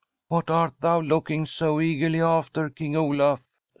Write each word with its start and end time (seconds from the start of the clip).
* 0.17 0.27
What 0.29 0.49
art 0.49 0.73
thou 0.79 0.99
looking 0.99 1.45
so 1.45 1.79
eagerly 1.79 2.21
after, 2.21 2.71
King 2.71 2.95
Olaf 2.95 3.39